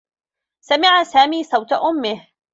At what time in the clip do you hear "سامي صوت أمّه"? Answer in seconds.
1.03-2.27